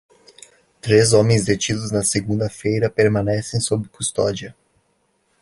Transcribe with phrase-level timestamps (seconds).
[0.81, 4.55] Três homens detidos na segunda-feira permanecem sob custódia.